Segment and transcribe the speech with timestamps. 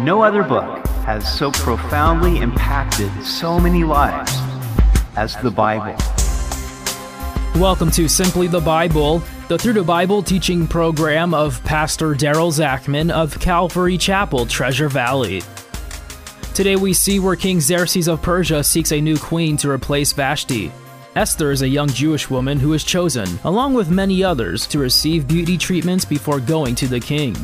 [0.00, 4.32] No other book has so profoundly impacted so many lives
[5.16, 5.96] as the Bible.
[7.60, 13.10] Welcome to Simply the Bible, the Through the Bible teaching program of Pastor Daryl Zachman
[13.10, 15.42] of Calvary Chapel, Treasure Valley.
[16.54, 20.70] Today we see where King Xerxes of Persia seeks a new queen to replace Vashti.
[21.16, 25.26] Esther is a young Jewish woman who is chosen, along with many others, to receive
[25.26, 27.34] beauty treatments before going to the king.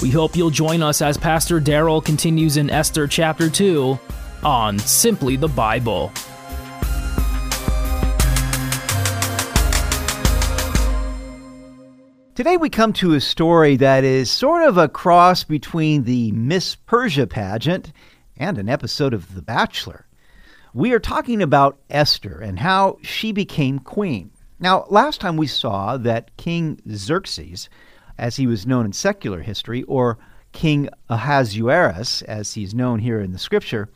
[0.00, 3.98] We hope you'll join us as Pastor Daryl continues in Esther chapter 2
[4.42, 6.12] on Simply the Bible.
[12.34, 16.74] Today we come to a story that is sort of a cross between the Miss
[16.74, 17.92] Persia pageant
[18.36, 20.08] and an episode of The Bachelor.
[20.74, 24.32] We are talking about Esther and how she became queen.
[24.58, 27.68] Now, last time we saw that King Xerxes,
[28.18, 30.18] as he was known in secular history, or
[30.52, 33.88] King Ahasuerus, as he's known here in the scripture,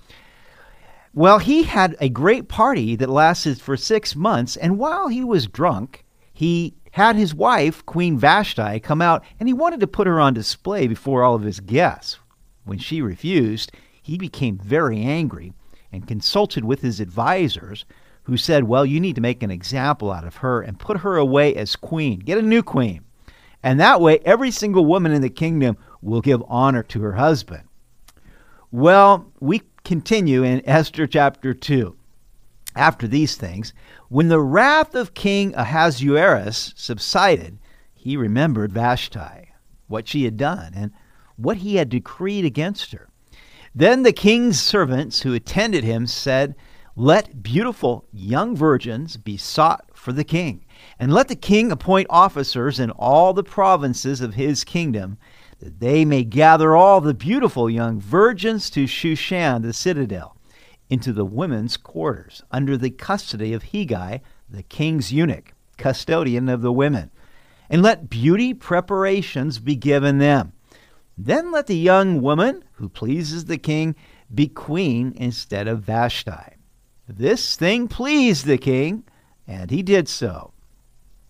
[1.14, 5.46] well, he had a great party that lasted for six months, and while he was
[5.46, 10.20] drunk, he had his wife, Queen Vashti, come out and he wanted to put her
[10.20, 12.18] on display before all of his guests.
[12.64, 15.52] When she refused, he became very angry
[15.90, 17.84] and consulted with his advisors,
[18.24, 21.16] who said, Well, you need to make an example out of her and put her
[21.16, 22.18] away as queen.
[22.20, 23.04] Get a new queen.
[23.62, 27.64] And that way, every single woman in the kingdom will give honor to her husband.
[28.70, 31.96] Well, we continue in Esther chapter 2.
[32.76, 33.72] After these things,
[34.08, 37.58] when the wrath of King Ahasuerus subsided,
[37.94, 39.52] he remembered Vashti,
[39.88, 40.92] what she had done, and
[41.36, 43.08] what he had decreed against her.
[43.74, 46.54] Then the king's servants who attended him said,
[46.94, 50.64] Let beautiful young virgins be sought for the king,
[50.98, 55.18] and let the king appoint officers in all the provinces of his kingdom,
[55.60, 60.36] that they may gather all the beautiful young virgins to Shushan the citadel,
[60.88, 66.72] into the women's quarters, under the custody of Hegai, the king's eunuch, custodian of the
[66.72, 67.10] women.
[67.68, 70.52] And let beauty preparations be given them
[71.18, 73.96] then let the young woman who pleases the king
[74.32, 76.54] be queen instead of Vashti.
[77.08, 79.02] This thing pleased the king,
[79.48, 80.52] and he did so.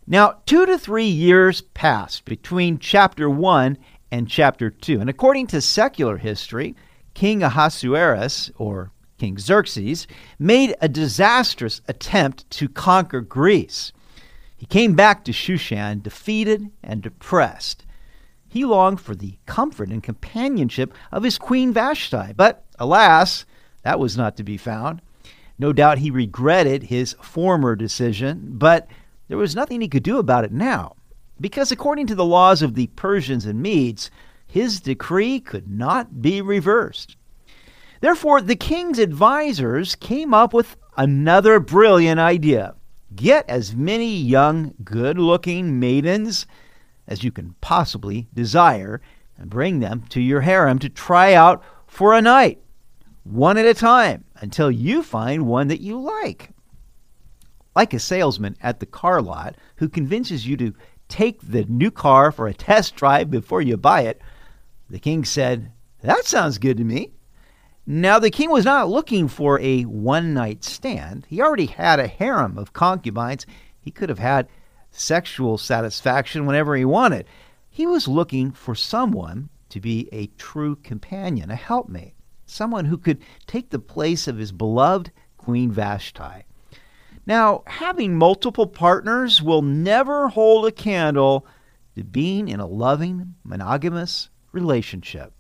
[0.07, 3.79] Now, two to three years passed between chapter 1
[4.11, 5.01] and chapter 2.
[5.01, 6.75] And according to secular history,
[7.15, 10.07] King Ahasuerus, or King Xerxes,
[10.39, 13.93] made a disastrous attempt to conquer Greece.
[14.57, 17.85] He came back to Shushan defeated and depressed.
[18.49, 23.45] He longed for the comfort and companionship of his queen Vashti, but alas,
[23.83, 25.03] that was not to be found.
[25.59, 28.89] No doubt he regretted his former decision, but
[29.29, 30.97] there was nothing he could do about it now,
[31.41, 34.11] because according to the laws of the Persians and Medes,
[34.47, 37.17] his decree could not be reversed.
[38.01, 42.75] Therefore, the king's advisers came up with another brilliant idea
[43.17, 46.47] get as many young, good looking maidens
[47.07, 49.01] as you can possibly desire
[49.37, 52.61] and bring them to your harem to try out for a night,
[53.25, 56.51] one at a time, until you find one that you like.
[57.75, 60.75] Like a salesman at the car lot who convinces you to
[61.09, 64.21] take the new car for a test drive before you buy it,
[64.91, 65.73] the king said,
[66.03, 67.13] That sounds good to me.
[67.87, 71.27] Now, the king was not looking for a one night stand.
[71.29, 73.47] He already had a harem of concubines.
[73.81, 74.49] He could have had
[74.91, 77.27] sexual satisfaction whenever he wanted.
[77.71, 82.15] He was looking for someone to be a true companion, a helpmate,
[82.51, 86.45] someone who could take the place of his beloved Queen Vashti.
[87.27, 91.47] Now, having multiple partners will never hold a candle
[91.95, 95.33] to being in a loving, monogamous relationship.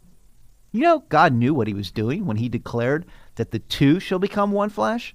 [0.71, 4.19] You know, God knew what he was doing when he declared that the two shall
[4.19, 5.15] become one flesh.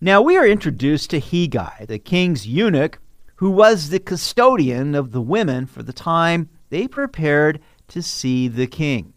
[0.00, 2.98] Now we are introduced to Hegai, the king's eunuch,
[3.36, 8.66] who was the custodian of the women for the time they prepared to see the
[8.66, 9.12] king.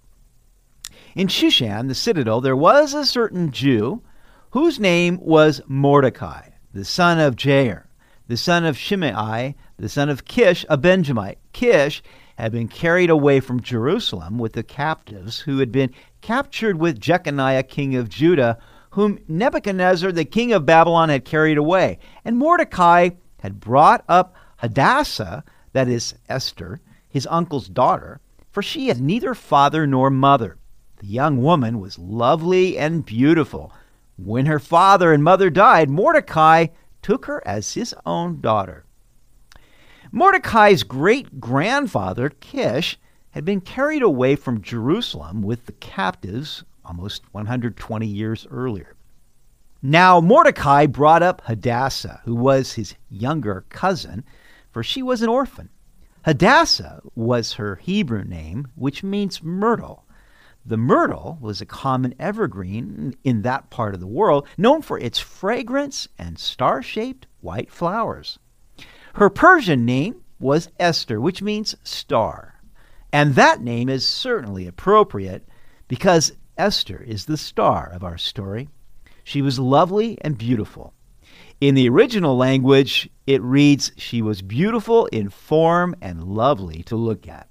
[1.16, 4.02] In Shushan, the citadel, there was a certain Jew
[4.50, 7.86] whose name was Mordecai, the son of Jair,
[8.28, 11.38] the son of Shimei, the son of Kish, a Benjamite.
[11.54, 12.04] Kish
[12.38, 17.64] had been carried away from Jerusalem with the captives who had been captured with Jeconiah,
[17.64, 18.58] king of Judah,
[18.90, 21.98] whom Nebuchadnezzar, the king of Babylon, had carried away.
[22.26, 28.20] And Mordecai had brought up Hadassah, that is Esther, his uncle's daughter,
[28.52, 30.58] for she had neither father nor mother.
[31.06, 33.72] The young woman was lovely and beautiful.
[34.18, 36.70] When her father and mother died, Mordecai
[37.04, 38.86] took her as his own daughter.
[40.12, 42.98] Mordecai's great grandfather, Kish,
[43.30, 48.96] had been carried away from Jerusalem with the captives almost 120 years earlier.
[49.84, 54.24] Now, Mordecai brought up Hadassah, who was his younger cousin,
[54.72, 55.70] for she was an orphan.
[56.24, 60.05] Hadassah was her Hebrew name, which means myrtle.
[60.68, 65.20] The myrtle was a common evergreen in that part of the world, known for its
[65.20, 68.40] fragrance and star shaped white flowers.
[69.14, 72.56] Her Persian name was Esther, which means star.
[73.14, 75.48] And that name is certainly appropriate
[75.88, 78.68] because Esther is the star of our story.
[79.24, 80.94] She was lovely and beautiful.
[81.62, 87.28] In the original language, it reads, She was beautiful in form and lovely to look
[87.28, 87.50] at.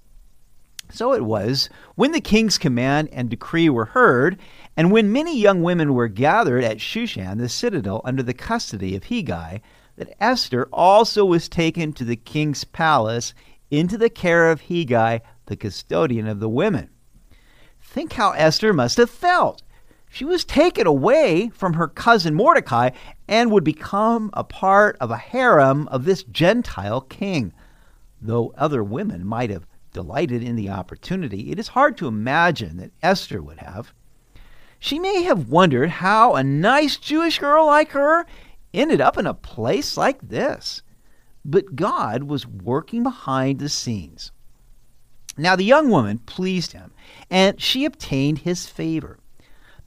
[0.90, 4.38] So it was, when the king's command and decree were heard,
[4.76, 9.04] and when many young women were gathered at Shushan, the citadel, under the custody of
[9.04, 9.60] Hegai,
[9.96, 13.34] that Esther also was taken to the king's palace
[13.70, 16.90] into the care of Hegai, the custodian of the women.
[17.80, 19.62] Think how Esther must have felt.
[20.08, 22.90] She was taken away from her cousin Mordecai
[23.26, 27.52] and would become a part of a harem of this Gentile king.
[28.20, 32.92] Though other women might have delighted in the opportunity, it is hard to imagine that
[33.02, 33.94] Esther would have.
[34.78, 38.26] She may have wondered how a nice Jewish girl like her
[38.74, 40.82] ended up in a place like this.
[41.42, 44.30] But God was working behind the scenes.
[45.38, 46.92] Now the young woman pleased him,
[47.30, 49.18] and she obtained his favor.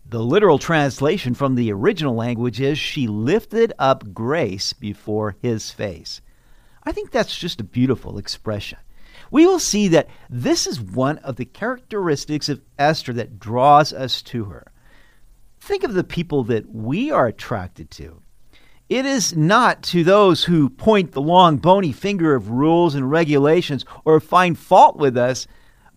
[0.10, 6.22] The literal translation from the original language is she lifted up grace before his face.
[6.84, 8.80] I think that's just a beautiful expression.
[9.32, 14.22] We will see that this is one of the characteristics of Esther that draws us
[14.24, 14.72] to her.
[15.60, 18.22] Think of the people that we are attracted to.
[18.90, 23.84] It is not to those who point the long, bony finger of rules and regulations
[24.06, 25.46] or find fault with us,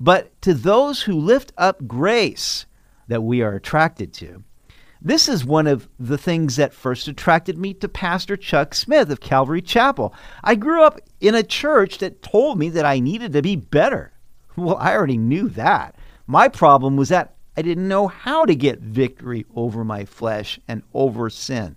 [0.01, 2.67] but to those who lift up grace
[3.07, 4.43] that we are attracted to.
[5.03, 9.21] This is one of the things that first attracted me to Pastor Chuck Smith of
[9.21, 10.15] Calvary Chapel.
[10.45, 14.13] I grew up in a church that told me that I needed to be better.
[14.57, 15.95] Well, I already knew that.
[16.27, 20.83] My problem was that I didn't know how to get victory over my flesh and
[20.93, 21.77] over sin.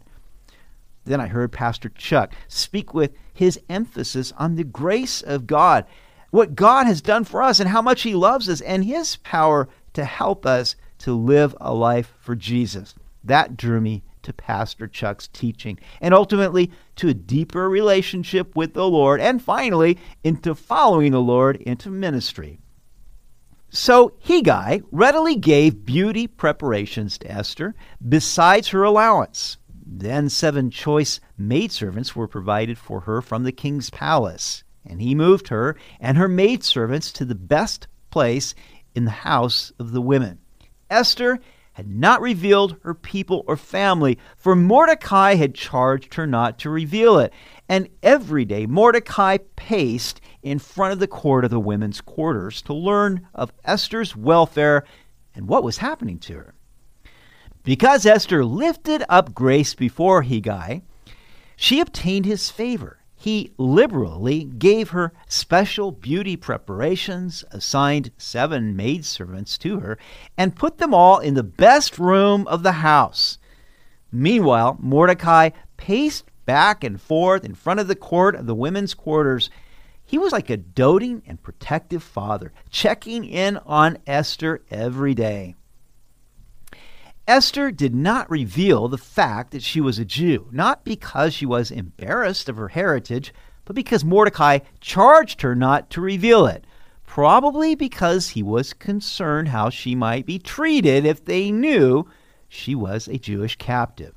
[1.05, 5.85] Then I heard Pastor Chuck speak with his emphasis on the grace of God,
[6.29, 9.69] what God has done for us, and how much He loves us, and His power
[9.93, 12.95] to help us to live a life for Jesus.
[13.23, 18.87] That drew me to Pastor Chuck's teaching, and ultimately to a deeper relationship with the
[18.87, 22.59] Lord, and finally into following the Lord into ministry.
[23.69, 27.75] So Hegai readily gave beauty preparations to Esther
[28.07, 29.57] besides her allowance.
[29.85, 35.47] Then seven choice maidservants were provided for her from the king's palace, and he moved
[35.47, 38.53] her and her maidservants to the best place
[38.95, 40.39] in the house of the women.
[40.89, 41.39] Esther
[41.73, 47.19] had not revealed her people or family, for Mordecai had charged her not to reveal
[47.19, 47.33] it.
[47.67, 52.73] And every day Mordecai paced in front of the court of the women's quarters to
[52.73, 54.85] learn of Esther's welfare
[55.35, 56.53] and what was happening to her.
[57.63, 60.81] Because Esther lifted up grace before Hegai,
[61.55, 62.99] she obtained his favor.
[63.23, 69.97] He liberally gave her special beauty preparations, assigned seven maidservants to her,
[70.37, 73.37] and put them all in the best room of the house.
[74.11, 79.49] Meanwhile, Mordecai paced back and forth in front of the court of the women's quarters.
[80.03, 85.55] He was like a doting and protective father, checking in on Esther every day.
[87.27, 91.71] Esther did not reveal the fact that she was a Jew, not because she was
[91.71, 96.65] embarrassed of her heritage, but because Mordecai charged her not to reveal it,
[97.07, 102.05] probably because he was concerned how she might be treated if they knew
[102.49, 104.13] she was a Jewish captive.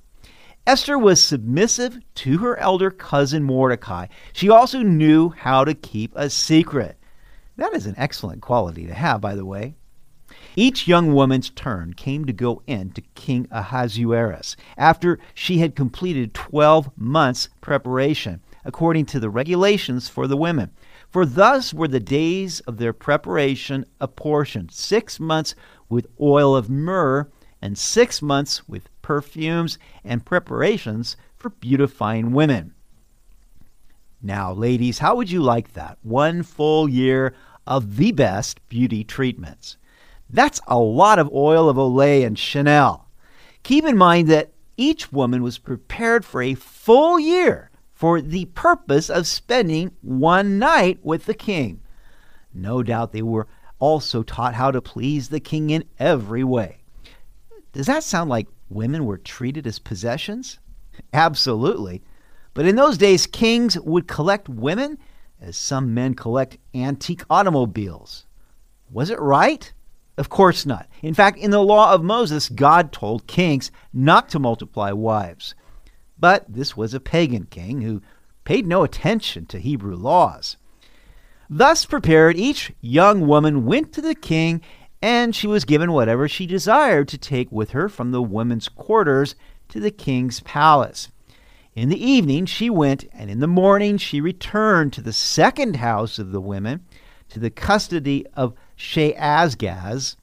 [0.67, 4.09] Esther was submissive to her elder cousin Mordecai.
[4.33, 6.99] She also knew how to keep a secret.
[7.55, 9.77] That is an excellent quality to have, by the way.
[10.57, 16.35] Each young woman's turn came to go in to King Ahasuerus after she had completed
[16.35, 20.71] 12 months' preparation, according to the regulations for the women.
[21.09, 25.55] For thus were the days of their preparation apportioned six months
[25.89, 27.31] with oil of myrrh,
[27.63, 32.75] and six months with perfumes and preparations for beautifying women.
[34.23, 35.99] Now, ladies, how would you like that?
[36.03, 37.35] One full year
[37.67, 39.77] of the best beauty treatments.
[40.29, 43.09] That's a lot of oil of Olay and Chanel.
[43.63, 49.09] Keep in mind that each woman was prepared for a full year for the purpose
[49.09, 51.81] of spending one night with the king.
[52.53, 53.47] No doubt they were
[53.79, 56.79] also taught how to please the king in every way.
[57.73, 60.59] Does that sound like women were treated as possessions?
[61.13, 62.03] Absolutely.
[62.55, 64.99] But in those days, kings would collect women
[65.41, 68.27] as some men collect antique automobiles.
[68.91, 69.73] Was it right?
[70.19, 70.89] Of course not.
[71.03, 75.55] In fact, in the law of Moses, God told kings not to multiply wives.
[76.19, 78.03] But this was a pagan king who
[78.45, 80.57] paid no attention to Hebrew laws.
[81.51, 84.63] Thus prepared, each young woman went to the king,
[85.03, 89.35] and she was given whatever she desired to take with her from the women's quarters
[89.69, 91.11] to the king's palace.
[91.75, 96.19] In the evening she went, and in the morning she returned to the second house
[96.19, 96.87] of the women,
[97.29, 100.17] to the custody of Shaashgaz,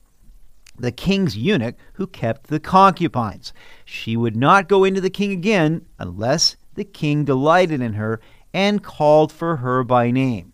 [0.77, 3.53] the king's eunuch who kept the concubines.
[3.85, 8.19] She would not go into the king again unless the king delighted in her
[8.53, 10.53] and called for her by name.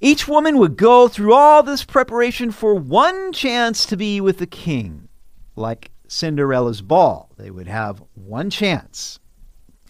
[0.00, 4.46] Each woman would go through all this preparation for one chance to be with the
[4.46, 5.08] king,
[5.56, 7.30] like Cinderella's ball.
[7.36, 9.18] They would have one chance.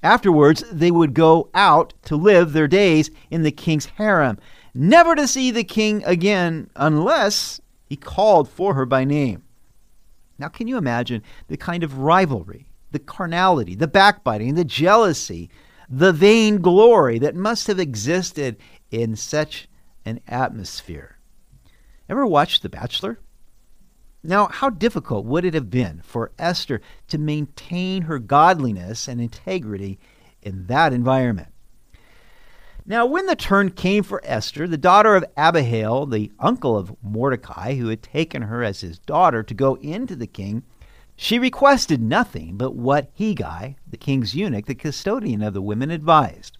[0.02, 4.38] Afterwards, they would go out to live their days in the king's harem,
[4.74, 9.42] never to see the king again unless he called for her by name.
[10.38, 15.50] Now, can you imagine the kind of rivalry, the carnality, the backbiting, the jealousy,
[15.88, 18.56] the vain glory that must have existed
[18.90, 19.68] in such
[20.04, 21.18] an atmosphere?
[22.08, 23.18] Ever watched The Bachelor?
[24.22, 29.98] Now, how difficult would it have been for Esther to maintain her godliness and integrity
[30.42, 31.48] in that environment?
[32.90, 37.76] Now, when the turn came for Esther, the daughter of Abihail, the uncle of Mordecai,
[37.76, 40.64] who had taken her as his daughter to go into the king,
[41.14, 46.58] she requested nothing but what Hegai, the king's eunuch, the custodian of the women, advised.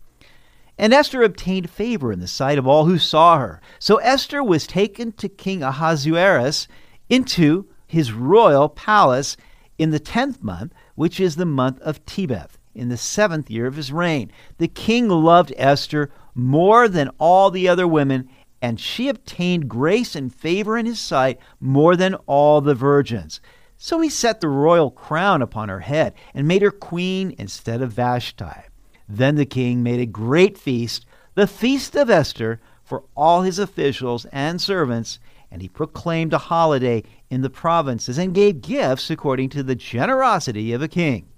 [0.79, 3.61] And Esther obtained favor in the sight of all who saw her.
[3.81, 6.69] So Esther was taken to King Ahasuerus
[7.09, 9.37] into his royal palace
[9.79, 13.75] in the tenth month, which is the month of Tebeth, in the seventh year of
[13.75, 14.31] his reign.
[14.59, 18.29] The king loved Esther more than all the other women,
[18.63, 23.41] and she obtained grace and favor in his sight more than all the virgins.
[23.77, 27.93] So he set the royal crown upon her head and made her queen instead of
[27.93, 28.69] Vashti.
[29.09, 34.27] Then the king made a great feast, the feast of Esther, for all his officials
[34.27, 35.19] and servants,
[35.51, 40.73] and he proclaimed a holiday in the provinces and gave gifts according to the generosity
[40.73, 41.30] of a king.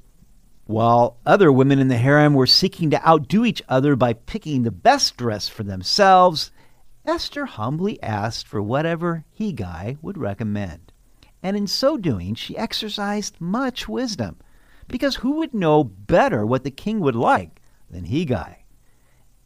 [0.64, 4.71] While other women in the harem were seeking to outdo each other by picking the
[4.71, 6.50] best dress for themselves,
[7.04, 10.92] Esther humbly asked for whatever Hegai would recommend.
[11.42, 14.38] And in so doing, she exercised much wisdom,
[14.87, 18.59] because who would know better what the king would like than Hegai?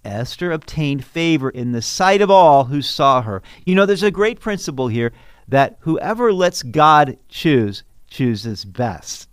[0.04, 3.42] Esther obtained favor in the sight of all who saw her.
[3.64, 5.12] You know, there's a great principle here
[5.48, 9.28] that whoever lets God choose chooses best.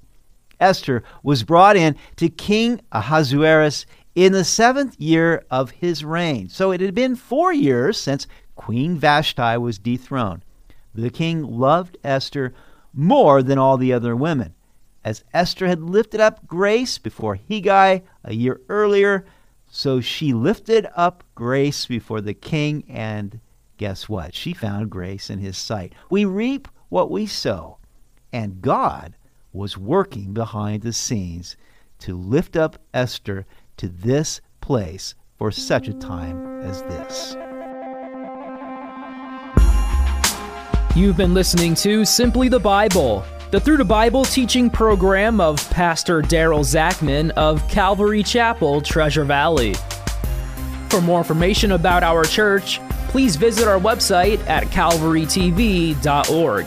[0.60, 6.50] Esther was brought in to King Ahasuerus in the seventh year of his reign.
[6.50, 10.44] So it had been four years since Queen Vashti was dethroned.
[10.94, 12.54] The king loved Esther
[12.94, 14.54] more than all the other women.
[15.04, 19.26] As Esther had lifted up grace before Hegai a year earlier,
[19.70, 23.40] so she lifted up grace before the king, and
[23.78, 24.36] guess what?
[24.36, 25.94] She found grace in his sight.
[26.10, 27.80] We reap what we sow,
[28.32, 29.16] and God
[29.54, 31.56] was working behind the scenes
[32.00, 33.46] to lift up Esther
[33.78, 37.38] to this place for such a time as this.
[40.96, 46.24] You've been listening to Simply the Bible the Through the Bible teaching program of Pastor
[46.24, 49.76] Daryl Zachman of Calvary Chapel, Treasure Valley.
[50.90, 56.66] For more information about our church, please visit our website at calvarytv.org.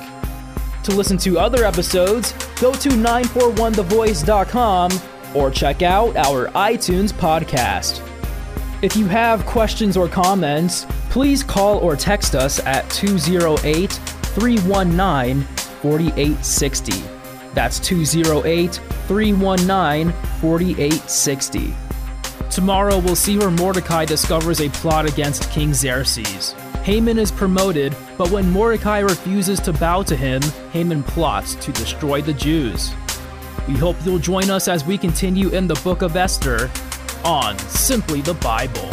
[0.86, 4.90] To listen to other episodes, go to 941thevoice.com
[5.34, 8.00] or check out our iTunes podcast.
[8.82, 15.42] If you have questions or comments, please call or text us at 208 319
[15.82, 17.02] 4860.
[17.52, 21.74] That's 208 319 4860.
[22.48, 26.54] Tomorrow we'll see where Mordecai discovers a plot against King Xerxes.
[26.86, 30.40] Haman is promoted, but when Mordecai refuses to bow to him,
[30.70, 32.94] Haman plots to destroy the Jews.
[33.66, 36.70] We hope you'll join us as we continue in the book of Esther
[37.24, 38.88] on Simply the Bible.